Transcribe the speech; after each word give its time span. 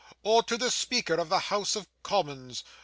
Or 0.23 0.41
the 0.41 0.71
Speaker 0.71 1.13
of 1.13 1.29
the 1.29 1.37
House 1.37 1.75
of 1.75 1.87
Commons? 2.01 2.63